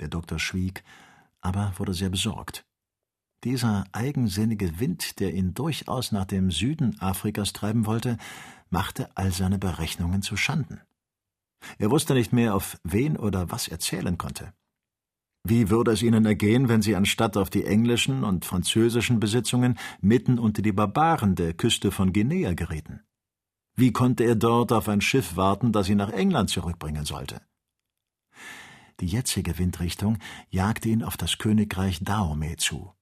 Der 0.00 0.08
Doktor 0.08 0.38
schwieg, 0.38 0.82
aber 1.40 1.72
wurde 1.76 1.94
sehr 1.94 2.10
besorgt. 2.10 2.64
Dieser 3.44 3.84
eigensinnige 3.92 4.80
Wind, 4.80 5.20
der 5.20 5.34
ihn 5.34 5.52
durchaus 5.52 6.12
nach 6.12 6.24
dem 6.24 6.50
Süden 6.50 6.98
Afrikas 7.00 7.52
treiben 7.52 7.84
wollte, 7.84 8.16
machte 8.70 9.14
all 9.16 9.32
seine 9.32 9.58
Berechnungen 9.58 10.22
zu 10.22 10.36
Schanden. 10.36 10.80
Er 11.78 11.90
wusste 11.90 12.14
nicht 12.14 12.32
mehr, 12.32 12.54
auf 12.54 12.78
wen 12.84 13.16
oder 13.16 13.50
was 13.50 13.68
er 13.68 13.78
zählen 13.78 14.16
konnte. 14.18 14.52
Wie 15.46 15.68
würde 15.68 15.92
es 15.92 16.02
ihnen 16.02 16.24
ergehen, 16.24 16.70
wenn 16.70 16.80
sie 16.80 16.96
anstatt 16.96 17.36
auf 17.36 17.50
die 17.50 17.64
englischen 17.64 18.24
und 18.24 18.46
französischen 18.46 19.20
Besitzungen 19.20 19.78
mitten 20.00 20.38
unter 20.38 20.62
die 20.62 20.72
Barbaren 20.72 21.34
der 21.34 21.52
Küste 21.52 21.90
von 21.90 22.14
Guinea 22.14 22.54
gerieten? 22.54 23.00
Wie 23.76 23.92
konnte 23.92 24.24
er 24.24 24.36
dort 24.36 24.72
auf 24.72 24.88
ein 24.88 25.02
Schiff 25.02 25.36
warten, 25.36 25.72
das 25.72 25.90
ihn 25.90 25.98
nach 25.98 26.12
England 26.12 26.48
zurückbringen 26.48 27.04
sollte? 27.04 27.42
Die 29.00 29.06
jetzige 29.06 29.58
Windrichtung 29.58 30.18
jagte 30.50 30.88
ihn 30.88 31.02
auf 31.02 31.16
das 31.16 31.38
Königreich 31.38 32.00
Dahomey 32.02 32.56
zu, 32.56 32.92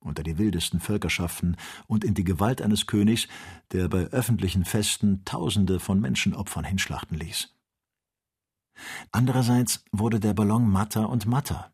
unter 0.00 0.22
die 0.22 0.38
wildesten 0.38 0.80
Völkerschaften 0.80 1.56
und 1.86 2.04
in 2.04 2.14
die 2.14 2.24
Gewalt 2.24 2.62
eines 2.62 2.86
Königs, 2.86 3.28
der 3.72 3.88
bei 3.88 4.04
öffentlichen 4.06 4.64
Festen 4.64 5.24
Tausende 5.24 5.80
von 5.80 6.00
Menschenopfern 6.00 6.64
hinschlachten 6.64 7.18
ließ. 7.18 7.54
Andererseits 9.10 9.84
wurde 9.92 10.20
der 10.20 10.34
Ballon 10.34 10.68
matter 10.68 11.08
und 11.08 11.26
matter, 11.26 11.72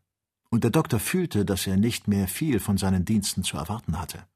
und 0.49 0.63
der 0.63 0.71
Doktor 0.71 0.99
fühlte, 0.99 1.45
dass 1.45 1.67
er 1.67 1.77
nicht 1.77 2.07
mehr 2.07 2.27
viel 2.27 2.59
von 2.59 2.77
seinen 2.77 3.05
Diensten 3.05 3.43
zu 3.43 3.57
erwarten 3.57 3.99
hatte. 3.99 4.27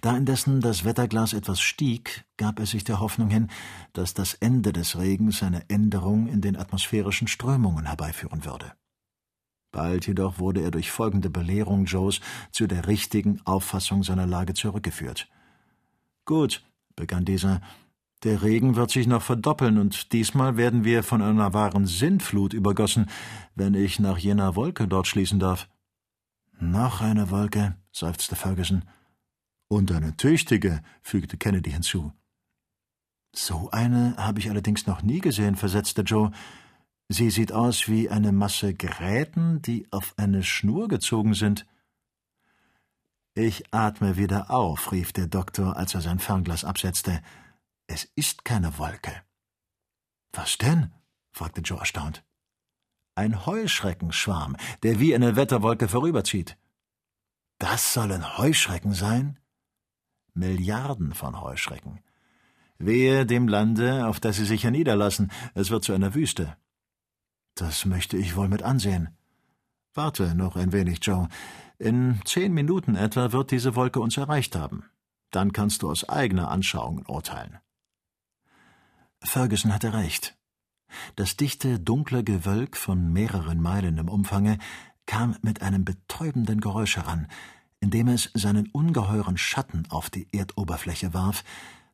Da 0.00 0.16
indessen 0.16 0.60
das 0.60 0.84
Wetterglas 0.84 1.32
etwas 1.32 1.60
stieg, 1.60 2.24
gab 2.36 2.58
er 2.58 2.66
sich 2.66 2.84
der 2.84 3.00
Hoffnung 3.00 3.30
hin, 3.30 3.48
dass 3.92 4.14
das 4.14 4.34
Ende 4.34 4.72
des 4.72 4.98
Regens 4.98 5.42
eine 5.42 5.68
Änderung 5.68 6.26
in 6.26 6.40
den 6.40 6.56
atmosphärischen 6.56 7.28
Strömungen 7.28 7.86
herbeiführen 7.86 8.44
würde. 8.44 8.72
Bald 9.72 10.06
jedoch 10.06 10.38
wurde 10.38 10.62
er 10.62 10.70
durch 10.70 10.90
folgende 10.90 11.30
Belehrung 11.30 11.84
Joes 11.84 12.20
zu 12.50 12.66
der 12.66 12.88
richtigen 12.88 13.40
Auffassung 13.44 14.02
seiner 14.02 14.26
Lage 14.26 14.54
zurückgeführt. 14.54 15.28
Gut, 16.24 16.64
begann 16.96 17.24
dieser, 17.24 17.60
der 18.24 18.42
Regen 18.42 18.76
wird 18.76 18.90
sich 18.90 19.06
noch 19.06 19.22
verdoppeln, 19.22 19.78
und 19.78 20.12
diesmal 20.12 20.56
werden 20.56 20.84
wir 20.84 21.02
von 21.02 21.22
einer 21.22 21.54
wahren 21.54 21.86
Sintflut 21.86 22.52
übergossen, 22.52 23.06
wenn 23.54 23.74
ich 23.74 23.98
nach 23.98 24.18
jener 24.18 24.56
Wolke 24.56 24.88
dort 24.88 25.06
schließen 25.06 25.38
darf. 25.38 25.68
Noch 26.58 27.00
eine 27.00 27.30
Wolke, 27.30 27.76
seufzte 27.92 28.36
Ferguson. 28.36 28.82
Und 29.72 29.92
eine 29.92 30.16
tüchtige, 30.16 30.82
fügte 31.00 31.36
Kennedy 31.36 31.70
hinzu. 31.70 32.12
So 33.32 33.70
eine 33.70 34.16
habe 34.16 34.40
ich 34.40 34.50
allerdings 34.50 34.88
noch 34.88 35.02
nie 35.02 35.20
gesehen, 35.20 35.54
versetzte 35.54 36.02
Joe. 36.02 36.32
Sie 37.08 37.30
sieht 37.30 37.52
aus 37.52 37.86
wie 37.86 38.10
eine 38.10 38.32
Masse 38.32 38.74
Gräten, 38.74 39.62
die 39.62 39.86
auf 39.92 40.14
eine 40.16 40.42
Schnur 40.42 40.88
gezogen 40.88 41.34
sind. 41.34 41.66
Ich 43.34 43.72
atme 43.72 44.16
wieder 44.16 44.50
auf, 44.50 44.90
rief 44.90 45.12
der 45.12 45.28
Doktor, 45.28 45.76
als 45.76 45.94
er 45.94 46.00
sein 46.00 46.18
Fernglas 46.18 46.64
absetzte. 46.64 47.22
Es 47.86 48.10
ist 48.16 48.44
keine 48.44 48.76
Wolke. 48.76 49.22
Was 50.32 50.58
denn? 50.58 50.92
fragte 51.30 51.60
Joe 51.60 51.78
erstaunt. 51.78 52.24
Ein 53.14 53.46
Heuschreckenschwarm, 53.46 54.56
der 54.82 54.98
wie 54.98 55.14
eine 55.14 55.36
Wetterwolke 55.36 55.86
vorüberzieht. 55.86 56.56
Das 57.58 57.94
sollen 57.94 58.36
Heuschrecken 58.36 58.94
sein? 58.94 59.38
Milliarden 60.40 61.14
von 61.14 61.40
Heuschrecken. 61.40 62.00
Wehe 62.78 63.26
dem 63.26 63.46
Lande, 63.46 64.06
auf 64.06 64.18
das 64.18 64.36
sie 64.36 64.44
sich 64.44 64.64
herniederlassen, 64.64 65.30
es 65.54 65.70
wird 65.70 65.84
zu 65.84 65.92
einer 65.92 66.14
Wüste. 66.14 66.56
Das 67.54 67.84
möchte 67.84 68.16
ich 68.16 68.34
wohl 68.34 68.48
mit 68.48 68.62
ansehen. 68.62 69.16
Warte 69.94 70.34
noch 70.34 70.56
ein 70.56 70.72
wenig, 70.72 70.98
Joe. 71.02 71.28
In 71.78 72.20
zehn 72.24 72.52
Minuten 72.52 72.96
etwa 72.96 73.32
wird 73.32 73.50
diese 73.50 73.76
Wolke 73.76 74.00
uns 74.00 74.16
erreicht 74.16 74.56
haben. 74.56 74.84
Dann 75.30 75.52
kannst 75.52 75.82
du 75.82 75.90
aus 75.90 76.08
eigener 76.08 76.50
Anschauung 76.50 77.04
urteilen. 77.06 77.58
Ferguson 79.22 79.72
hatte 79.72 79.92
recht. 79.92 80.36
Das 81.16 81.36
dichte, 81.36 81.78
dunkle 81.78 82.24
Gewölk 82.24 82.76
von 82.76 83.12
mehreren 83.12 83.60
Meilen 83.60 83.98
im 83.98 84.08
Umfange 84.08 84.58
kam 85.06 85.36
mit 85.42 85.62
einem 85.62 85.84
betäubenden 85.84 86.60
Geräusch 86.60 86.96
heran, 86.96 87.26
indem 87.80 88.08
es 88.08 88.30
seinen 88.34 88.68
ungeheuren 88.68 89.36
Schatten 89.36 89.86
auf 89.90 90.10
die 90.10 90.28
Erdoberfläche 90.32 91.14
warf, 91.14 91.44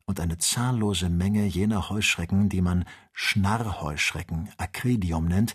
und 0.09 0.21
eine 0.21 0.39
zahllose 0.39 1.11
Menge 1.11 1.47
jener 1.47 1.91
Heuschrecken, 1.91 2.49
die 2.49 2.61
man 2.61 2.85
Schnarrheuschrecken, 3.13 4.51
Acridium 4.57 5.27
nennt, 5.27 5.55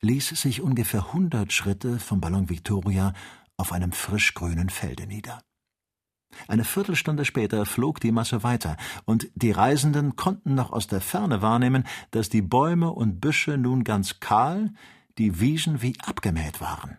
ließ 0.00 0.28
sich 0.28 0.62
ungefähr 0.62 1.12
hundert 1.12 1.52
Schritte 1.52 1.98
vom 1.98 2.20
Ballon 2.20 2.48
Victoria 2.48 3.12
auf 3.58 3.72
einem 3.72 3.92
frischgrünen 3.92 4.70
Felde 4.70 5.06
nieder. 5.06 5.42
Eine 6.48 6.64
Viertelstunde 6.64 7.24
später 7.24 7.66
flog 7.66 8.00
die 8.00 8.12
Masse 8.12 8.42
weiter, 8.42 8.76
und 9.04 9.28
die 9.34 9.50
Reisenden 9.50 10.16
konnten 10.16 10.54
noch 10.54 10.72
aus 10.72 10.86
der 10.86 11.00
Ferne 11.00 11.42
wahrnehmen, 11.42 11.84
dass 12.10 12.28
die 12.28 12.42
Bäume 12.42 12.90
und 12.90 13.20
Büsche 13.20 13.58
nun 13.58 13.84
ganz 13.84 14.20
kahl, 14.20 14.72
die 15.18 15.40
Wiesen 15.40 15.82
wie 15.82 15.98
abgemäht 16.00 16.60
waren. 16.60 16.98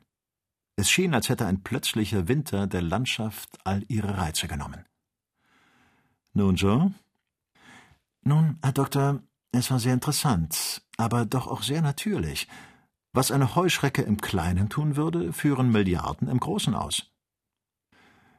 Es 0.75 0.89
schien, 0.89 1.13
als 1.13 1.29
hätte 1.29 1.45
ein 1.45 1.63
plötzlicher 1.63 2.27
Winter 2.27 2.67
der 2.67 2.81
Landschaft 2.81 3.59
all 3.65 3.83
ihre 3.87 4.17
Reize 4.17 4.47
genommen. 4.47 4.85
Nun, 6.33 6.55
Joe? 6.55 6.93
Nun, 8.23 8.57
Herr 8.61 8.71
Doktor, 8.71 9.21
es 9.51 9.69
war 9.69 9.79
sehr 9.79 9.93
interessant, 9.93 10.81
aber 10.97 11.25
doch 11.25 11.47
auch 11.47 11.61
sehr 11.61 11.81
natürlich. 11.81 12.47
Was 13.13 13.31
eine 13.31 13.55
Heuschrecke 13.55 14.01
im 14.01 14.21
Kleinen 14.21 14.69
tun 14.69 14.95
würde, 14.95 15.33
führen 15.33 15.71
Milliarden 15.71 16.29
im 16.29 16.39
Großen 16.39 16.73
aus. 16.73 17.11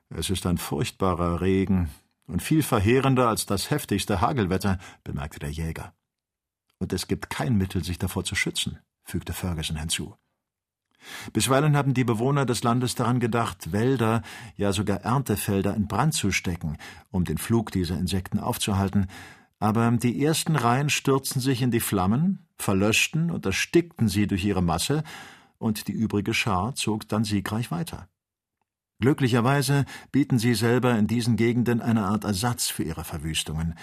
Es 0.08 0.30
ist 0.30 0.46
ein 0.46 0.58
furchtbarer 0.58 1.40
Regen 1.40 1.90
und 2.26 2.42
viel 2.42 2.62
verheerender 2.62 3.28
als 3.28 3.44
das 3.44 3.70
heftigste 3.70 4.20
Hagelwetter, 4.20 4.78
bemerkte 5.04 5.40
der 5.40 5.50
Jäger. 5.50 5.94
Und 6.78 6.92
es 6.92 7.06
gibt 7.06 7.28
kein 7.28 7.56
Mittel, 7.56 7.84
sich 7.84 7.98
davor 7.98 8.24
zu 8.24 8.34
schützen, 8.34 8.78
fügte 9.04 9.32
Ferguson 9.32 9.76
hinzu. 9.76 10.16
Bisweilen 11.32 11.76
haben 11.76 11.94
die 11.94 12.04
Bewohner 12.04 12.46
des 12.46 12.62
Landes 12.62 12.94
daran 12.94 13.20
gedacht, 13.20 13.72
Wälder, 13.72 14.22
ja 14.56 14.72
sogar 14.72 14.98
Erntefelder 14.98 15.74
in 15.74 15.88
Brand 15.88 16.14
zu 16.14 16.32
stecken, 16.32 16.76
um 17.10 17.24
den 17.24 17.38
Flug 17.38 17.72
dieser 17.72 17.98
Insekten 17.98 18.38
aufzuhalten, 18.38 19.06
aber 19.58 19.88
die 19.92 20.24
ersten 20.24 20.56
Reihen 20.56 20.90
stürzten 20.90 21.40
sich 21.40 21.62
in 21.62 21.70
die 21.70 21.78
Flammen, 21.78 22.46
verlöschten 22.56 23.30
und 23.30 23.46
erstickten 23.46 24.08
sie 24.08 24.26
durch 24.26 24.44
ihre 24.44 24.62
Masse, 24.62 25.04
und 25.58 25.86
die 25.86 25.92
übrige 25.92 26.34
Schar 26.34 26.74
zog 26.74 27.06
dann 27.06 27.22
siegreich 27.22 27.70
weiter. 27.70 28.08
Glücklicherweise 28.98 29.84
bieten 30.10 30.38
sie 30.38 30.54
selber 30.54 30.98
in 30.98 31.06
diesen 31.06 31.36
Gegenden 31.36 31.80
eine 31.80 32.04
Art 32.06 32.24
Ersatz 32.24 32.68
für 32.68 32.82
ihre 32.82 33.04
Verwüstungen. 33.04 33.74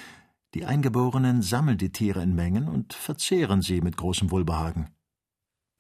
Die 0.54 0.66
Eingeborenen 0.66 1.42
sammeln 1.42 1.78
die 1.78 1.92
Tiere 1.92 2.22
in 2.22 2.36
Mengen 2.36 2.68
und 2.68 2.94
verzehren 2.94 3.62
sie 3.62 3.82
mit 3.82 3.98
großem 3.98 4.32
Wohlbehagen. 4.32 4.90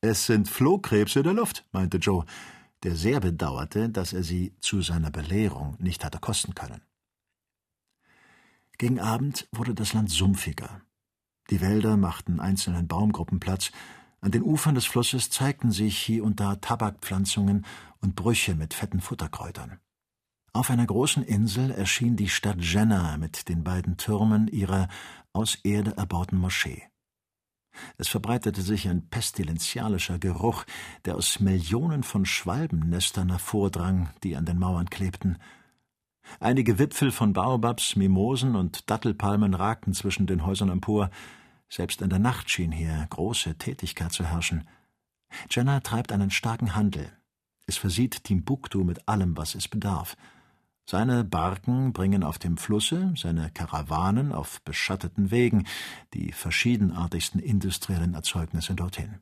Es 0.02 0.26
sind 0.26 0.50
Flohkrebse 0.50 1.24
der 1.24 1.34
Luft, 1.34 1.66
meinte 1.74 1.98
Joe, 1.98 2.26
der 2.84 2.96
sehr 2.96 3.20
bedauerte, 3.20 3.90
dass 3.90 4.14
er 4.14 4.24
sie 4.24 4.54
zu 4.62 4.82
seiner 4.82 5.12
Belehrung 5.12 5.76
nicht 5.80 6.06
hatte 6.06 6.20
kosten 6.20 6.56
können. 6.56 6.82
Gegen 8.78 9.02
Abend 9.02 9.50
wurde 9.52 9.76
das 9.76 9.92
Land 9.94 10.10
sumpfiger. 10.10 10.82
Die 11.50 11.60
Wälder 11.60 11.98
machten 11.98 12.40
einzelnen 12.40 12.88
Baumgruppen 12.88 13.42
Platz, 13.42 13.72
an 14.22 14.32
den 14.32 14.44
Ufern 14.44 14.76
des 14.76 14.86
Flusses 14.86 15.30
zeigten 15.30 15.72
sich 15.72 15.98
hier 15.98 16.24
und 16.24 16.40
da 16.40 16.56
Tabakpflanzungen 16.56 17.66
und 18.02 18.16
Brüche 18.16 18.56
mit 18.56 18.74
fetten 18.74 19.02
Futterkräutern. 19.02 19.80
Auf 20.54 20.70
einer 20.70 20.86
großen 20.86 21.24
Insel 21.24 21.72
erschien 21.72 22.16
die 22.16 22.30
Stadt 22.30 22.58
Jenna 22.60 23.18
mit 23.18 23.50
den 23.50 23.64
beiden 23.64 23.98
Türmen 23.98 24.48
ihrer 24.48 24.88
aus 25.34 25.56
Erde 25.64 25.96
erbauten 25.98 26.38
Moschee. 26.38 26.84
Es 27.97 28.07
verbreitete 28.07 28.62
sich 28.62 28.88
ein 28.88 29.07
pestilenzialischer 29.09 30.19
Geruch, 30.19 30.66
der 31.06 31.16
aus 31.16 31.40
Millionen 31.40 32.04
von 32.04 32.25
Schwalbennestern 32.25 33.30
hervordrang, 33.30 34.09
die 34.24 34.36
an 34.36 34.45
den 34.45 34.59
Mauern 34.59 34.89
klebten. 34.89 35.38
Einige 36.39 36.77
Wipfel 36.77 37.12
von 37.12 37.33
Baobabs, 37.33 37.95
Mimosen 37.95 38.56
und 38.56 38.89
Dattelpalmen 38.89 39.54
ragten 39.54 39.94
zwischen 39.94 40.27
den 40.27 40.45
Häusern 40.45 40.69
empor, 40.69 41.09
selbst 41.69 42.01
in 42.01 42.09
der 42.09 42.19
Nacht 42.19 42.50
schien 42.50 42.71
hier 42.71 43.06
große 43.09 43.56
Tätigkeit 43.57 44.12
zu 44.12 44.25
herrschen. 44.25 44.68
Jenna 45.50 45.80
treibt 45.80 46.12
einen 46.12 46.31
starken 46.31 46.75
Handel. 46.75 47.12
Es 47.65 47.77
versieht 47.77 48.24
Timbuktu 48.24 48.83
mit 48.83 49.07
allem, 49.07 49.38
was 49.38 49.54
es 49.56 49.68
bedarf. 49.68 50.18
Seine 50.89 51.24
Barken 51.24 51.94
bringen 51.94 52.24
auf 52.24 52.39
dem 52.39 52.57
Flusse, 52.57 53.13
seine 53.15 53.51
Karawanen 53.51 54.31
auf 54.31 54.59
beschatteten 54.63 55.30
Wegen 55.30 55.68
die 56.15 56.31
verschiedenartigsten 56.31 57.39
industriellen 57.39 58.15
Erzeugnisse 58.15 58.74
dorthin. 58.74 59.19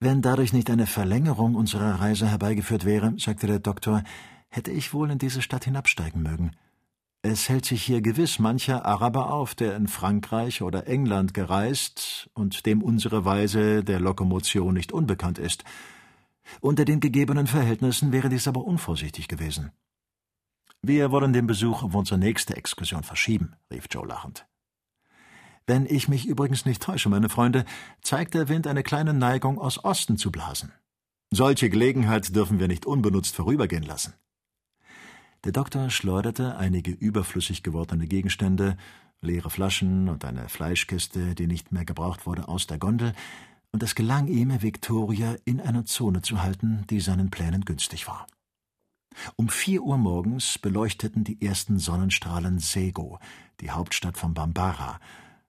Wenn 0.00 0.22
dadurch 0.22 0.54
nicht 0.54 0.70
eine 0.70 0.86
Verlängerung 0.86 1.54
unserer 1.54 2.00
Reise 2.00 2.28
herbeigeführt 2.28 2.86
wäre, 2.86 3.12
sagte 3.18 3.46
der 3.46 3.58
Doktor, 3.58 4.04
hätte 4.48 4.70
ich 4.70 4.94
wohl 4.94 5.10
in 5.10 5.18
diese 5.18 5.42
Stadt 5.42 5.66
hinabsteigen 5.66 6.22
mögen. 6.22 6.52
Es 7.20 7.50
hält 7.50 7.66
sich 7.66 7.82
hier 7.82 8.00
gewiss 8.00 8.38
mancher 8.38 8.86
Araber 8.86 9.30
auf, 9.30 9.54
der 9.54 9.76
in 9.76 9.86
Frankreich 9.86 10.62
oder 10.62 10.86
England 10.86 11.34
gereist 11.34 12.30
und 12.32 12.64
dem 12.64 12.82
unsere 12.82 13.26
Weise 13.26 13.84
der 13.84 14.00
Lokomotion 14.00 14.72
nicht 14.72 14.92
unbekannt 14.92 15.38
ist. 15.38 15.62
Unter 16.62 16.86
den 16.86 17.00
gegebenen 17.00 17.46
Verhältnissen 17.46 18.12
wäre 18.12 18.30
dies 18.30 18.48
aber 18.48 18.64
unvorsichtig 18.64 19.28
gewesen. 19.28 19.72
Wir 20.88 21.10
wollen 21.10 21.32
den 21.32 21.48
Besuch 21.48 21.82
auf 21.82 21.96
unsere 21.96 22.16
nächste 22.16 22.56
Exkursion 22.56 23.02
verschieben, 23.02 23.56
rief 23.72 23.86
Joe 23.90 24.06
lachend. 24.06 24.46
Wenn 25.66 25.84
ich 25.84 26.06
mich 26.06 26.26
übrigens 26.26 26.64
nicht 26.64 26.80
täusche, 26.80 27.08
meine 27.08 27.28
Freunde, 27.28 27.64
zeigt 28.02 28.34
der 28.34 28.48
Wind 28.48 28.68
eine 28.68 28.84
kleine 28.84 29.12
Neigung, 29.12 29.58
aus 29.58 29.82
Osten 29.82 30.16
zu 30.16 30.30
blasen. 30.30 30.70
Solche 31.32 31.70
Gelegenheit 31.70 32.36
dürfen 32.36 32.60
wir 32.60 32.68
nicht 32.68 32.86
unbenutzt 32.86 33.34
vorübergehen 33.34 33.82
lassen. 33.82 34.14
Der 35.42 35.50
Doktor 35.50 35.90
schleuderte 35.90 36.56
einige 36.56 36.92
überflüssig 36.92 37.64
gewordene 37.64 38.06
Gegenstände, 38.06 38.76
leere 39.20 39.50
Flaschen 39.50 40.08
und 40.08 40.24
eine 40.24 40.48
Fleischkiste, 40.48 41.34
die 41.34 41.48
nicht 41.48 41.72
mehr 41.72 41.84
gebraucht 41.84 42.26
wurde, 42.26 42.46
aus 42.46 42.68
der 42.68 42.78
Gondel, 42.78 43.12
und 43.72 43.82
es 43.82 43.96
gelang 43.96 44.28
ihm, 44.28 44.62
Victoria 44.62 45.34
in 45.44 45.60
einer 45.60 45.84
Zone 45.84 46.22
zu 46.22 46.44
halten, 46.44 46.84
die 46.90 47.00
seinen 47.00 47.30
Plänen 47.30 47.64
günstig 47.64 48.06
war. 48.06 48.28
Um 49.36 49.48
vier 49.48 49.82
Uhr 49.82 49.98
morgens 49.98 50.58
beleuchteten 50.58 51.24
die 51.24 51.40
ersten 51.44 51.78
Sonnenstrahlen 51.78 52.58
Sego, 52.58 53.18
die 53.60 53.70
Hauptstadt 53.70 54.16
von 54.16 54.34
Bambara, 54.34 55.00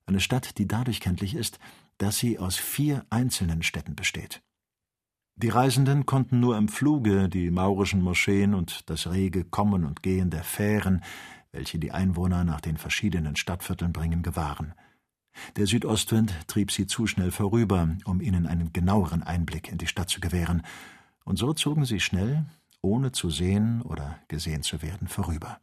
eine 0.06 0.20
Stadt, 0.20 0.58
die 0.58 0.68
dadurch 0.68 1.02
kenntlich 1.02 1.36
ist, 1.36 1.60
dass 1.98 2.18
sie 2.18 2.40
aus 2.40 2.56
vier 2.56 3.06
einzelnen 3.10 3.64
Städten 3.64 3.96
besteht. 3.96 4.42
Die 5.36 5.50
Reisenden 5.50 6.06
konnten 6.06 6.40
nur 6.40 6.58
im 6.58 6.68
Fluge 6.68 7.30
die 7.30 7.52
maurischen 7.52 8.02
Moscheen 8.02 8.56
und 8.56 8.90
das 8.90 9.08
rege 9.08 9.44
Kommen 9.44 9.86
und 9.86 10.02
Gehen 10.02 10.30
der 10.30 10.44
Fähren, 10.44 11.04
welche 11.52 11.78
die 11.78 11.92
Einwohner 11.92 12.44
nach 12.44 12.62
den 12.62 12.78
verschiedenen 12.78 13.36
Stadtvierteln 13.36 13.94
bringen, 13.94 14.24
gewahren. 14.24 14.74
Der 15.56 15.68
Südostwind 15.68 16.34
trieb 16.48 16.72
sie 16.72 16.88
zu 16.88 17.06
schnell 17.06 17.32
vorüber, 17.32 17.88
um 18.06 18.22
ihnen 18.22 18.48
einen 18.48 18.74
genaueren 18.74 19.22
Einblick 19.22 19.72
in 19.72 19.78
die 19.78 19.88
Stadt 19.88 20.10
zu 20.10 20.20
gewähren, 20.20 20.64
und 21.24 21.38
so 21.38 21.54
zogen 21.54 21.86
sie 21.86 22.00
schnell, 22.00 22.46
ohne 22.88 23.12
zu 23.12 23.30
sehen 23.30 23.82
oder 23.82 24.20
gesehen 24.28 24.64
zu 24.64 24.82
werden, 24.82 25.08
vorüber. 25.08 25.60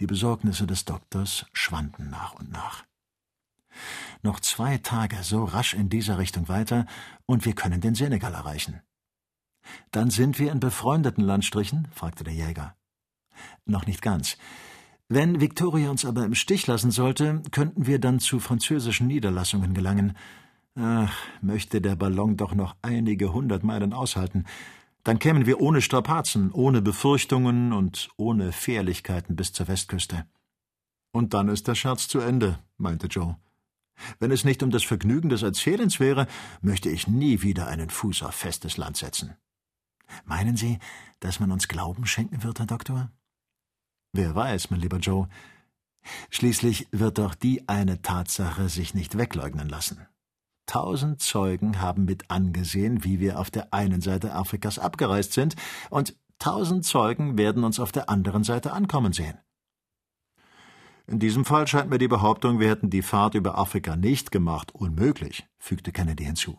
Die 0.00 0.06
Besorgnisse 0.06 0.66
des 0.66 0.84
Doktors 0.84 1.46
schwanden 1.52 2.10
nach 2.10 2.34
und 2.34 2.50
nach. 2.50 2.84
Noch 4.22 4.40
zwei 4.40 4.78
Tage 4.78 5.22
so 5.22 5.44
rasch 5.44 5.74
in 5.74 5.88
dieser 5.88 6.18
Richtung 6.18 6.48
weiter, 6.48 6.86
und 7.26 7.44
wir 7.44 7.54
können 7.54 7.80
den 7.80 7.94
Senegal 7.94 8.34
erreichen. 8.34 8.80
Dann 9.90 10.10
sind 10.10 10.38
wir 10.38 10.52
in 10.52 10.60
befreundeten 10.60 11.24
Landstrichen? 11.24 11.88
fragte 11.92 12.24
der 12.24 12.34
Jäger. 12.34 12.74
Noch 13.64 13.86
nicht 13.86 14.02
ganz. 14.02 14.36
Wenn 15.08 15.40
Victoria 15.40 15.90
uns 15.90 16.04
aber 16.04 16.24
im 16.24 16.34
Stich 16.34 16.66
lassen 16.66 16.90
sollte, 16.90 17.42
könnten 17.50 17.86
wir 17.86 17.98
dann 17.98 18.20
zu 18.20 18.40
französischen 18.40 19.06
Niederlassungen 19.06 19.74
gelangen. 19.74 20.16
Ach, 20.76 21.14
möchte 21.40 21.80
der 21.80 21.96
Ballon 21.96 22.36
doch 22.36 22.54
noch 22.54 22.76
einige 22.82 23.32
hundert 23.32 23.64
Meilen 23.64 23.92
aushalten. 23.92 24.44
Dann 25.04 25.18
kämen 25.18 25.46
wir 25.46 25.60
ohne 25.60 25.80
Strapazen, 25.80 26.52
ohne 26.52 26.82
Befürchtungen 26.82 27.72
und 27.72 28.08
ohne 28.16 28.52
Fährlichkeiten 28.52 29.36
bis 29.36 29.52
zur 29.52 29.68
Westküste. 29.68 30.26
Und 31.12 31.34
dann 31.34 31.48
ist 31.48 31.68
der 31.68 31.74
Scherz 31.74 32.06
zu 32.06 32.20
Ende, 32.20 32.58
meinte 32.76 33.06
Joe. 33.06 33.36
Wenn 34.18 34.30
es 34.30 34.44
nicht 34.44 34.62
um 34.62 34.70
das 34.70 34.84
Vergnügen 34.84 35.28
des 35.28 35.42
Erzählens 35.42 36.00
wäre, 36.00 36.26
möchte 36.60 36.88
ich 36.88 37.06
nie 37.06 37.42
wieder 37.42 37.66
einen 37.66 37.90
Fuß 37.90 38.22
auf 38.22 38.34
festes 38.34 38.76
Land 38.76 38.96
setzen. 38.96 39.36
Meinen 40.24 40.56
Sie, 40.56 40.78
dass 41.20 41.40
man 41.40 41.52
uns 41.52 41.68
Glauben 41.68 42.06
schenken 42.06 42.42
wird, 42.42 42.58
Herr 42.58 42.66
Doktor? 42.66 43.10
Wer 44.12 44.34
weiß, 44.34 44.70
mein 44.70 44.80
lieber 44.80 44.98
Joe. 44.98 45.28
Schließlich 46.30 46.88
wird 46.90 47.18
doch 47.18 47.34
die 47.34 47.68
eine 47.68 48.02
Tatsache 48.02 48.68
sich 48.68 48.94
nicht 48.94 49.18
wegleugnen 49.18 49.68
lassen. 49.68 50.06
Tausend 50.70 51.20
Zeugen 51.20 51.80
haben 51.80 52.04
mit 52.04 52.30
angesehen, 52.30 53.02
wie 53.02 53.18
wir 53.18 53.40
auf 53.40 53.50
der 53.50 53.74
einen 53.74 54.00
Seite 54.00 54.32
Afrikas 54.34 54.78
abgereist 54.78 55.32
sind, 55.32 55.56
und 55.90 56.16
tausend 56.38 56.84
Zeugen 56.84 57.36
werden 57.36 57.64
uns 57.64 57.80
auf 57.80 57.90
der 57.90 58.08
anderen 58.08 58.44
Seite 58.44 58.72
ankommen 58.72 59.12
sehen. 59.12 59.36
In 61.08 61.18
diesem 61.18 61.44
Fall 61.44 61.66
scheint 61.66 61.90
mir 61.90 61.98
die 61.98 62.06
Behauptung, 62.06 62.60
wir 62.60 62.68
hätten 62.68 62.88
die 62.88 63.02
Fahrt 63.02 63.34
über 63.34 63.58
Afrika 63.58 63.96
nicht 63.96 64.30
gemacht, 64.30 64.72
unmöglich, 64.72 65.44
fügte 65.58 65.90
Kennedy 65.90 66.24
hinzu. 66.24 66.56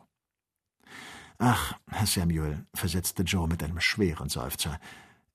Ach, 1.37 1.75
Herr 1.89 2.05
Samuel, 2.05 2.65
versetzte 2.73 3.23
Joe 3.23 3.47
mit 3.47 3.63
einem 3.63 3.79
schweren 3.79 4.27
Seufzer, 4.27 4.77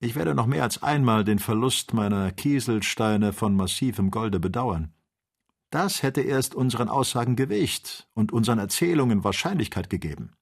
ich 0.01 0.17
werde 0.17 0.35
noch 0.35 0.45
mehr 0.45 0.65
als 0.65 0.83
einmal 0.83 1.25
den 1.25 1.39
Verlust 1.39 1.95
meiner 1.95 2.31
Kieselsteine 2.31 3.33
von 3.33 3.57
massivem 3.57 4.11
Golde 4.11 4.39
bedauern. 4.39 4.93
Das 5.71 6.03
hätte 6.03 6.21
erst 6.21 6.55
unseren 6.55 6.89
Aussagen 6.89 7.37
Gewicht 7.37 8.09
und 8.15 8.33
unseren 8.33 8.59
Erzählungen 8.59 9.25
Wahrscheinlichkeit 9.25 9.91
gegeben. 9.91 10.35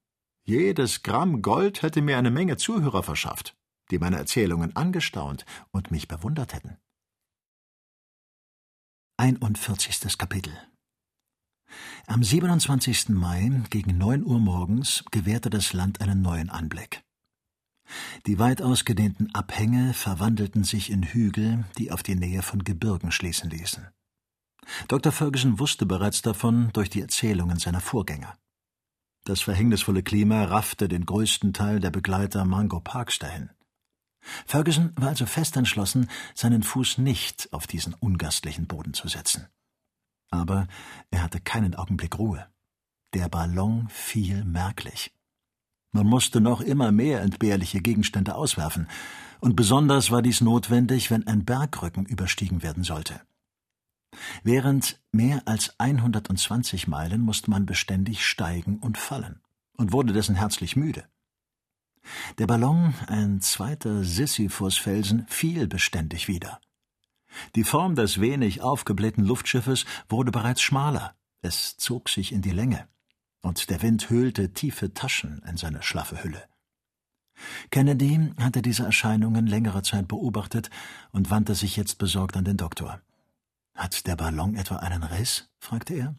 Jedes 0.47 1.03
Gramm 1.03 1.41
Gold 1.41 1.83
hätte 1.83 2.03
mir 2.03 2.19
eine 2.19 2.31
Menge 2.31 2.59
Zuhörer 2.59 3.03
verschafft, 3.03 3.57
die 3.91 3.99
meine 3.99 4.17
Erzählungen 4.17 4.77
angestaunt 4.77 5.47
und 5.71 5.91
mich 5.91 6.07
bewundert 6.07 6.53
hätten. 6.53 6.77
41. 9.17 10.19
Kapitel 10.19 10.53
Am 12.07 12.23
27. 12.23 13.11
Mai 13.11 13.63
gegen 13.71 13.97
neun 13.97 14.27
Uhr 14.27 14.39
morgens 14.39 15.05
gewährte 15.11 15.49
das 15.49 15.73
Land 15.73 16.03
einen 16.03 16.21
neuen 16.21 16.51
Anblick. 16.51 17.03
Die 18.27 18.39
weit 18.39 18.61
ausgedehnten 18.61 19.35
Abhänge 19.35 19.95
verwandelten 19.95 20.65
sich 20.65 20.91
in 20.91 21.03
Hügel, 21.03 21.65
die 21.79 21.93
auf 21.93 22.03
die 22.03 22.17
Nähe 22.17 22.43
von 22.43 22.65
Gebirgen 22.65 23.13
schließen 23.13 23.49
ließen. 23.49 23.89
Dr. 24.89 25.13
Ferguson 25.13 25.59
wusste 25.59 25.87
bereits 25.87 26.23
davon 26.23 26.71
durch 26.73 26.91
die 26.91 27.01
Erzählungen 27.01 27.59
seiner 27.59 27.81
Vorgänger. 27.81 28.37
Das 29.25 29.41
verhängnisvolle 29.41 30.03
Klima 30.03 30.45
raffte 30.45 30.87
den 30.87 31.07
größten 31.07 31.53
Teil 31.53 31.81
der 31.81 31.91
Begleiter 31.91 32.45
Mango 32.45 32.81
Parks 32.81 33.19
dahin. 33.19 33.51
Ferguson 34.47 34.93
war 34.97 35.09
also 35.09 35.27
fest 35.27 35.57
entschlossen, 35.57 36.09
seinen 36.35 36.63
Fuß 36.63 36.99
nicht 36.99 37.53
auf 37.53 37.67
diesen 37.67 37.95
ungastlichen 37.95 38.67
Boden 38.67 38.95
zu 38.95 39.09
setzen. 39.09 39.49
Aber 40.31 40.67
er 41.11 41.23
hatte 41.23 41.41
keinen 41.41 41.75
Augenblick 41.75 42.19
Ruhe. 42.19 42.47
Der 43.13 43.29
Ballon 43.29 43.89
fiel 43.89 44.45
merklich. 44.45 45.13
Man 45.93 46.07
musste 46.07 46.41
noch 46.41 46.61
immer 46.61 46.91
mehr 46.91 47.21
entbehrliche 47.21 47.81
Gegenstände 47.81 48.35
auswerfen, 48.35 48.89
und 49.41 49.57
besonders 49.57 50.11
war 50.11 50.23
dies 50.23 50.41
notwendig, 50.41 51.11
wenn 51.11 51.27
ein 51.27 51.45
Bergrücken 51.45 52.07
überstiegen 52.07 52.63
werden 52.63 52.83
sollte. 52.83 53.21
Während 54.43 55.01
mehr 55.13 55.43
als 55.47 55.79
120 55.79 56.89
Meilen 56.89 57.21
musste 57.21 57.51
man 57.51 57.67
beständig 57.67 58.27
steigen 58.27 58.79
und 58.79 58.99
fallen 58.99 59.41
und 59.77 59.93
wurde 59.93 60.13
dessen 60.13 60.37
herzlich 60.37 60.77
müde. 60.77 61.05
Der 62.39 62.47
Ballon, 62.47 62.95
ein 63.07 63.41
zweiter 63.41 64.05
Sisyphus-Felsen, 64.05 65.27
fiel 65.29 65.67
beständig 65.67 66.29
wieder. 66.29 66.61
Die 67.55 67.65
Form 67.65 67.97
des 67.97 68.21
wenig 68.21 68.61
aufgeblähten 68.61 69.25
Luftschiffes 69.25 69.87
wurde 70.09 70.31
bereits 70.31 70.61
schmaler, 70.61 71.17
es 71.41 71.77
zog 71.77 72.09
sich 72.09 72.33
in 72.33 72.43
die 72.43 72.51
Länge, 72.51 72.89
und 73.41 73.71
der 73.71 73.83
Wind 73.83 74.11
höhlte 74.11 74.53
tiefe 74.53 74.95
Taschen 74.95 75.43
in 75.49 75.57
seine 75.57 75.83
schlaffe 75.83 76.23
Hülle. 76.23 76.43
Kennedy 77.71 78.33
hatte 78.39 78.63
diese 78.63 78.85
Erscheinungen 78.85 79.47
längere 79.47 79.83
Zeit 79.83 80.07
beobachtet 80.07 80.71
und 81.11 81.31
wandte 81.31 81.55
sich 81.55 81.77
jetzt 81.77 81.99
besorgt 81.99 82.37
an 82.37 82.45
den 82.45 82.57
Doktor. 82.57 83.01
Hat 83.75 84.07
der 84.07 84.17
Ballon 84.17 84.55
etwa 84.55 84.77
einen 84.77 85.03
Riss? 85.03 85.49
fragte 85.59 85.95
er. 85.95 86.15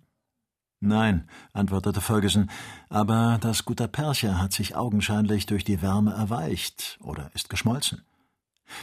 Nein, 0.81 1.27
antwortete 1.53 2.01
Ferguson, 2.01 2.51
aber 2.89 3.39
das 3.41 3.65
Gutta-Percha 3.65 4.37
hat 4.37 4.53
sich 4.53 4.75
augenscheinlich 4.75 5.45
durch 5.45 5.63
die 5.63 5.81
Wärme 5.81 6.13
erweicht 6.13 6.99
oder 7.01 7.31
ist 7.33 7.49
geschmolzen. 7.49 8.03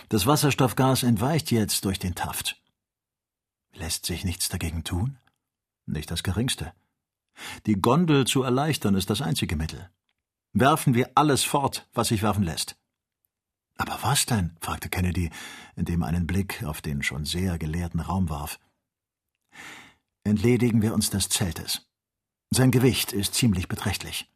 Das 0.09 0.27
Wasserstoffgas 0.27 1.03
entweicht 1.03 1.51
jetzt 1.51 1.85
durch 1.85 1.99
den 1.99 2.15
Taft. 2.15 2.61
Lässt 3.75 4.07
sich 4.07 4.25
nichts 4.25 4.49
dagegen 4.49 4.85
tun? 4.85 5.19
Nicht 5.87 6.11
das 6.11 6.23
geringste. 6.23 6.73
Die 7.67 7.81
Gondel 7.81 8.27
zu 8.27 8.43
erleichtern 8.43 8.95
ist 8.95 9.11
das 9.11 9.23
einzige 9.23 9.57
Mittel. 9.57 9.91
Werfen 10.53 10.95
wir 10.95 11.11
alles 11.15 11.45
fort, 11.45 11.89
was 11.93 12.09
sich 12.09 12.23
werfen 12.23 12.43
lässt. 12.43 12.77
Aber 13.77 13.99
was 14.03 14.27
denn? 14.27 14.57
fragte 14.61 14.89
Kennedy, 14.89 15.31
indem 15.77 16.03
er 16.03 16.09
einen 16.09 16.27
Blick 16.27 16.63
auf 16.65 16.81
den 16.81 17.03
schon 17.03 17.25
sehr 17.25 17.59
geleerten 17.59 18.01
Raum 18.01 18.29
warf. 18.29 18.59
Entledigen 20.25 20.83
wir 20.83 20.95
uns 20.95 21.11
des 21.11 21.29
Zeltes. 21.29 21.87
Sein 22.51 22.71
Gewicht 22.71 23.13
ist 23.13 23.35
ziemlich 23.35 23.67
beträchtlich. 23.69 24.29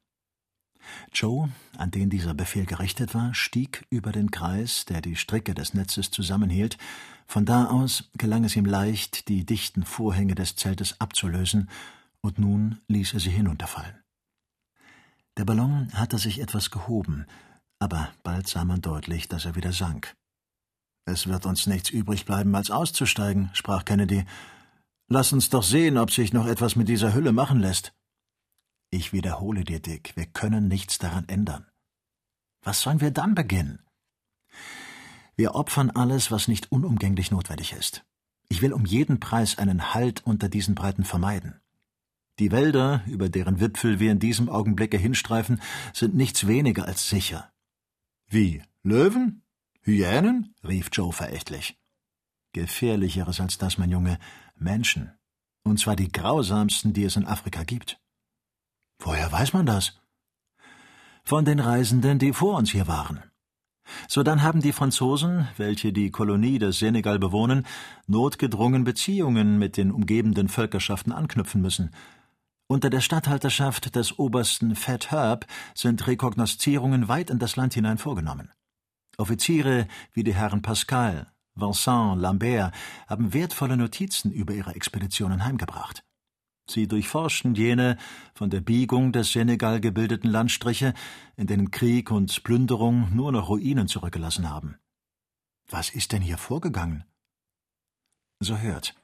Joe, 1.13 1.51
an 1.77 1.91
den 1.91 2.11
dieser 2.11 2.35
Befehl 2.35 2.67
gerichtet 2.67 3.15
war, 3.15 3.35
stieg 3.35 3.87
über 3.91 4.13
den 4.13 4.31
Kreis, 4.31 4.85
der 4.85 5.01
die 5.01 5.17
Stricke 5.17 5.55
des 5.55 5.75
Netzes 5.75 6.11
zusammenhielt. 6.11 6.79
Von 7.27 7.45
da 7.45 7.67
aus 7.67 8.11
gelang 8.17 8.45
es 8.45 8.57
ihm 8.57 8.65
leicht, 8.65 9.29
die 9.29 9.45
dichten 9.45 9.85
Vorhänge 9.85 10.35
des 10.35 10.57
Zeltes 10.57 11.01
abzulösen, 11.01 11.69
und 12.21 12.39
nun 12.39 12.81
ließ 12.89 13.15
er 13.15 13.21
sie 13.21 13.31
hinunterfallen. 13.31 13.97
Der 15.37 15.45
Ballon 15.45 15.93
hatte 15.93 16.19
sich 16.19 16.41
etwas 16.41 16.71
gehoben, 16.71 17.27
aber 17.79 18.13
bald 18.23 18.49
sah 18.49 18.65
man 18.65 18.81
deutlich, 18.81 19.29
dass 19.29 19.45
er 19.45 19.55
wieder 19.55 19.73
sank. 19.73 20.15
Es 21.05 21.27
wird 21.29 21.47
uns 21.47 21.67
nichts 21.67 21.91
übrig 21.91 22.25
bleiben, 22.25 22.55
als 22.55 22.71
auszusteigen, 22.71 23.51
sprach 23.53 23.85
Kennedy. 23.85 24.25
Lass 25.09 25.33
uns 25.33 25.51
doch 25.51 25.63
sehen, 25.63 25.99
ob 25.99 26.11
sich 26.11 26.33
noch 26.33 26.47
etwas 26.47 26.75
mit 26.75 26.89
dieser 26.89 27.15
Hülle 27.15 27.33
machen 27.33 27.61
lässt. 27.61 27.93
Ich 28.91 29.13
wiederhole 29.13 29.63
dir, 29.63 29.81
Dick, 29.81 30.17
wir 30.17 30.27
können 30.27 30.69
nichts 30.69 30.99
daran 30.99 31.29
ändern. 31.29 31.67
Was 32.63 32.81
sollen 32.81 33.01
wir 33.01 33.13
dann 33.13 33.35
beginnen? 33.35 33.85
Wir 35.37 35.55
opfern 35.55 35.91
alles, 35.91 36.31
was 36.31 36.49
nicht 36.49 36.73
unumgänglich 36.73 37.31
notwendig 37.31 37.73
ist. 37.73 38.05
Ich 38.49 38.63
will 38.63 38.73
um 38.73 38.85
jeden 38.85 39.21
Preis 39.21 39.59
einen 39.59 39.95
Halt 39.95 40.25
unter 40.25 40.49
diesen 40.49 40.75
Breiten 40.75 41.05
vermeiden. 41.05 41.61
Die 42.39 42.53
Wälder, 42.53 43.03
über 43.07 43.29
deren 43.29 43.61
Wipfel 43.61 44.01
wir 44.01 44.13
in 44.13 44.19
diesem 44.19 44.49
Augenblicke 44.49 44.99
hinstreifen, 44.99 45.61
sind 45.93 46.15
nichts 46.15 46.47
weniger 46.47 46.87
als 46.87 47.09
sicher. 47.09 47.51
Wie? 48.29 48.63
Löwen? 48.83 49.43
Hyänen? 49.83 50.55
rief 50.67 50.89
Joe 50.93 51.13
verächtlich. 51.13 51.79
Gefährlicheres 52.53 53.41
als 53.41 53.59
das, 53.59 53.79
mein 53.79 53.91
Junge, 53.91 54.19
Menschen. 54.57 55.13
Und 55.63 55.79
zwar 55.79 55.97
die 55.97 56.11
grausamsten, 56.11 56.93
die 56.93 57.05
es 57.05 57.17
in 57.17 57.27
Afrika 57.27 57.65
gibt. 57.65 58.01
Woher 58.99 59.31
weiß 59.31 59.53
man 59.53 59.67
das? 59.67 60.01
Von 61.25 61.45
den 61.45 61.61
Reisenden, 61.61 62.19
die 62.19 62.33
vor 62.33 62.57
uns 62.57 62.71
hier 62.71 62.87
waren. 62.87 63.23
Sodann 64.09 64.43
haben 64.43 64.61
die 64.61 64.73
Franzosen, 64.73 65.49
welche 65.57 65.93
die 65.93 66.11
Kolonie 66.11 66.59
des 66.59 66.79
Senegal 66.79 67.19
bewohnen, 67.19 67.67
notgedrungen 68.07 68.85
Beziehungen 68.85 69.59
mit 69.59 69.77
den 69.77 69.93
umgebenden 69.93 70.49
Völkerschaften 70.49 71.13
anknüpfen 71.13 71.61
müssen. 71.61 71.91
Unter 72.69 72.91
der 72.91 73.01
Statthalterschaft 73.01 73.95
des 73.95 74.19
obersten 74.19 74.75
Fat 74.75 75.13
Herb 75.13 75.47
sind 75.75 76.07
Rekognoszierungen 76.07 77.07
weit 77.07 77.31
in 77.31 77.39
das 77.39 77.55
Land 77.55 77.75
hinein 77.75 77.99
vorgenommen. 77.99 78.51
Offiziere 79.19 79.87
wie 80.13 80.25
die 80.25 80.35
Herren 80.35 80.63
Pascal, 80.63 81.31
Vincent, 81.55 82.21
Lambert 82.21 82.75
haben 83.07 83.33
wertvolle 83.33 83.77
Notizen 83.77 84.33
über 84.33 84.53
ihre 84.53 84.75
Expeditionen 84.75 85.45
heimgebracht. 85.45 86.05
Sie 86.69 86.89
durchforschten 86.89 87.55
jene 87.55 87.97
von 88.35 88.51
der 88.51 88.61
Biegung 88.61 89.13
des 89.13 89.31
Senegal 89.31 89.81
gebildeten 89.81 90.29
Landstriche, 90.29 90.93
in 91.37 91.47
denen 91.47 91.71
Krieg 91.71 92.11
und 92.11 92.43
Plünderung 92.43 93.15
nur 93.15 93.31
noch 93.31 93.49
Ruinen 93.49 93.87
zurückgelassen 93.87 94.51
haben. 94.51 94.77
Was 95.69 95.91
ist 95.91 96.11
denn 96.13 96.23
hier 96.23 96.39
vorgegangen? 96.39 97.05
So 98.41 98.59
hört. 98.59 98.95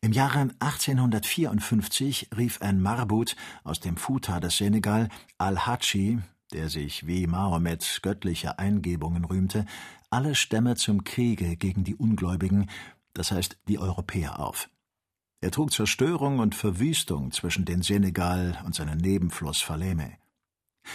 Im 0.00 0.12
Jahre 0.12 0.50
1854 0.58 2.30
rief 2.36 2.60
ein 2.62 2.80
Marbut 2.80 3.36
aus 3.62 3.80
dem 3.80 3.96
Futa 3.96 4.40
des 4.40 4.56
Senegal, 4.56 5.08
Al-Hadschi, 5.38 6.20
der 6.52 6.68
sich 6.68 7.06
wie 7.06 7.26
Mahomet 7.26 8.00
göttliche 8.02 8.58
Eingebungen 8.58 9.24
rühmte, 9.24 9.66
alle 10.10 10.34
Stämme 10.34 10.76
zum 10.76 11.04
Kriege 11.04 11.56
gegen 11.56 11.84
die 11.84 11.96
Ungläubigen, 11.96 12.70
das 13.12 13.32
heißt 13.32 13.58
die 13.68 13.78
Europäer, 13.78 14.38
auf. 14.38 14.68
Er 15.40 15.50
trug 15.50 15.72
Zerstörung 15.72 16.38
und 16.38 16.54
Verwüstung 16.54 17.30
zwischen 17.32 17.64
den 17.64 17.82
Senegal 17.82 18.62
und 18.64 18.74
seinem 18.74 18.98
Nebenfluss 18.98 19.60
Faleme. 19.60 20.12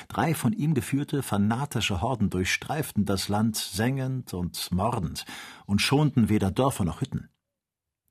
Drei 0.08 0.34
von 0.34 0.54
ihm 0.54 0.74
geführte 0.74 1.24
fanatische 1.24 2.02
Horden 2.02 2.30
durchstreiften 2.30 3.06
das 3.06 3.28
Land 3.28 3.58
sengend 3.58 4.34
und 4.34 4.72
mordend 4.72 5.26
und 5.66 5.82
schonten 5.82 6.30
weder 6.30 6.52
Dörfer 6.52 6.86
noch 6.86 7.02
Hütten. 7.02 7.30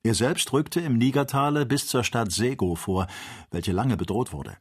Er 0.03 0.15
selbst 0.15 0.53
rückte 0.53 0.79
im 0.79 0.97
Nigertale 0.97 1.65
bis 1.65 1.87
zur 1.87 2.03
Stadt 2.03 2.31
Sego 2.31 2.75
vor, 2.75 3.07
welche 3.51 3.73
lange 3.73 3.97
bedroht 3.97 4.31
wurde. 4.31 4.57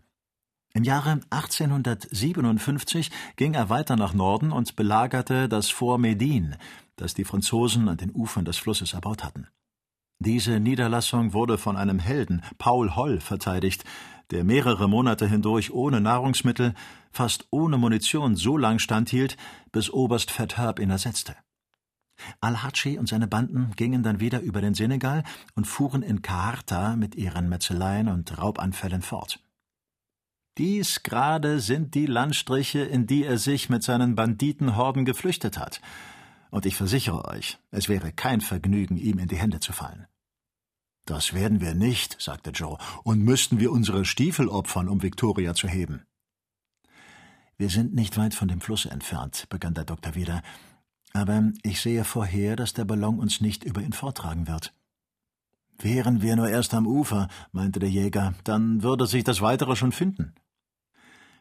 Im 0.75 0.85
Jahre 0.85 1.21
1857 1.31 3.11
ging 3.37 3.55
er 3.55 3.71
weiter 3.71 3.97
nach 3.97 4.15
Norden 4.15 4.53
und 4.53 4.77
belagerte 4.77 5.49
das 5.49 5.71
Fort 5.71 6.01
Medin, 6.01 6.57
das 6.97 7.15
die 7.15 7.25
Franzosen 7.25 7.89
an 7.89 7.97
den 7.97 8.11
Ufern 8.15 8.45
des 8.45 8.59
Flusses 8.59 8.93
erbaut 8.93 9.25
hatten. 9.25 9.47
Diese 10.21 10.59
Niederlassung 10.59 11.33
wurde 11.33 11.59
von 11.59 11.77
einem 11.77 12.01
Helden, 12.01 12.43
Paul 12.59 12.97
Holl, 12.97 13.21
verteidigt, 13.21 13.85
der 14.33 14.43
mehrere 14.43 14.89
Monate 14.89 15.27
hindurch 15.29 15.73
ohne 15.73 16.01
Nahrungsmittel, 16.01 16.75
fast 17.13 17.47
ohne 17.51 17.79
Munition 17.79 18.35
so 18.35 18.57
lang 18.57 18.81
standhielt, 18.81 19.37
bis 19.71 19.91
Oberst 19.91 20.33
Fathab 20.33 20.81
ihn 20.81 20.91
ersetzte. 20.91 21.37
Al-Hadschi 22.41 22.99
und 22.99 23.09
seine 23.09 23.27
Banden 23.27 23.73
gingen 23.77 24.03
dann 24.03 24.21
wieder 24.21 24.41
über 24.41 24.61
den 24.61 24.75
Senegal 24.75 25.25
und 25.55 25.67
fuhren 25.67 26.03
in 26.03 26.23
Kaarta 26.23 26.97
mit 26.97 27.15
ihren 27.15 27.49
Metzeleien 27.49 28.09
und 28.09 28.39
Raubanfällen 28.39 29.03
fort. 29.03 29.41
Dies 30.59 31.03
gerade 31.03 31.61
sind 31.61 31.95
die 31.95 32.07
Landstriche, 32.07 32.81
in 32.81 33.07
die 33.07 33.25
er 33.25 33.39
sich 33.39 33.69
mit 33.69 33.83
seinen 33.83 34.15
Banditenhorden 34.15 35.05
geflüchtet 35.05 35.59
hat– 35.59 35.81
und 36.51 36.67
ich 36.67 36.77
versichere 36.77 37.27
euch, 37.27 37.59
es 37.71 37.89
wäre 37.89 38.13
kein 38.13 38.41
Vergnügen, 38.41 38.97
ihm 38.97 39.19
in 39.19 39.29
die 39.29 39.37
Hände 39.37 39.61
zu 39.61 39.73
fallen. 39.73 40.07
Das 41.05 41.33
werden 41.33 41.61
wir 41.61 41.75
nicht, 41.75 42.21
sagte 42.21 42.51
Joe, 42.51 42.79
und 43.03 43.23
müssten 43.23 43.61
wir 43.61 43.73
unsere 43.73 44.05
Stiefel 44.05 44.49
opfern, 44.49 44.89
um 44.89 45.03
Victoria 45.03 45.55
zu 45.55 45.69
heben. 45.69 46.07
Wir 47.57 47.71
sind 47.71 47.95
nicht 47.95 48.17
weit 48.17 48.35
von 48.35 48.49
dem 48.49 48.61
Fluss 48.61 48.87
entfernt, 48.87 49.47
begann 49.49 49.75
der 49.75 49.85
Doktor 49.85 50.15
wieder, 50.15 50.43
aber 51.13 51.51
ich 51.63 51.81
sehe 51.81 52.05
vorher, 52.05 52.57
dass 52.57 52.73
der 52.73 52.85
Ballon 52.85 53.19
uns 53.19 53.41
nicht 53.41 53.65
über 53.65 53.81
ihn 53.81 53.93
vortragen 53.93 54.47
wird. 54.47 54.75
Wären 55.79 56.23
wir 56.23 56.35
nur 56.37 56.49
erst 56.49 56.75
am 56.75 56.87
Ufer, 56.87 57.29
meinte 57.53 57.79
der 57.79 57.91
Jäger, 57.91 58.35
dann 58.45 58.83
würde 58.83 59.07
sich 59.07 59.25
das 59.25 59.41
Weitere 59.41 59.77
schon 59.77 59.93
finden. 59.93 60.35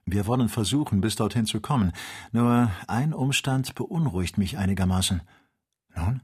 Wir 0.06 0.26
wollen 0.26 0.48
versuchen, 0.48 1.02
bis 1.02 1.16
dorthin 1.16 1.46
zu 1.46 1.60
kommen. 1.60 1.92
Nur 2.32 2.72
ein 2.88 3.14
Umstand 3.14 3.76
beunruhigt 3.76 4.38
mich 4.38 4.58
einigermaßen. 4.58 5.22
Nun? 5.96 6.22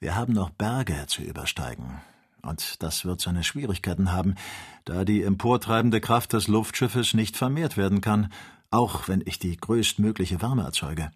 Wir 0.00 0.16
haben 0.16 0.34
noch 0.34 0.50
Berge 0.50 1.06
zu 1.06 1.22
übersteigen. 1.22 2.02
Und 2.42 2.82
das 2.82 3.04
wird 3.04 3.20
seine 3.20 3.44
Schwierigkeiten 3.44 4.10
haben, 4.10 4.34
da 4.84 5.04
die 5.04 5.22
emportreibende 5.22 6.00
Kraft 6.00 6.32
des 6.32 6.48
Luftschiffes 6.48 7.14
nicht 7.14 7.36
vermehrt 7.36 7.76
werden 7.76 8.00
kann, 8.00 8.32
auch 8.70 9.06
wenn 9.06 9.22
ich 9.24 9.38
die 9.38 9.56
größtmögliche 9.56 10.42
Wärme 10.42 10.64
erzeuge. 10.64 11.10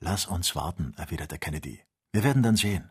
Lass 0.00 0.26
uns 0.26 0.54
warten, 0.54 0.92
erwiderte 0.98 1.38
Kennedy. 1.38 1.80
Wir 2.12 2.22
werden 2.22 2.42
dann 2.42 2.56
sehen. 2.56 2.90